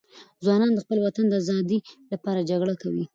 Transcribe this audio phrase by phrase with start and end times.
[0.43, 1.79] ځوانان د خپل وطن د آزادي
[2.11, 3.05] لپاره جګړه کوي.